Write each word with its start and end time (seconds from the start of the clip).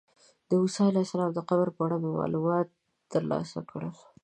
د 0.47 0.49
موسی 0.61 0.81
علیه 0.89 1.03
السلام 1.05 1.31
د 1.33 1.39
قبر 1.49 1.67
په 1.75 1.81
اړه 1.85 1.95
مې 2.01 2.11
معلومات 2.19 2.67
ترلاسه 3.11 3.59
کړل. 3.71 3.93